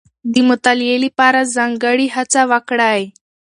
[0.33, 3.01] د مطالعې لپاره ځانګړې هڅه وکړئ.